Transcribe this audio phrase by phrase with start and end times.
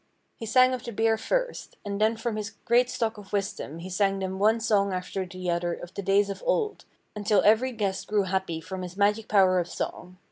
[0.35, 3.89] He sang of the beer first, and then from his great stock of wisdom he
[3.91, 6.85] sang them one song after the other of the days of old,
[7.15, 10.17] until every guest grew happy from his magic power of song.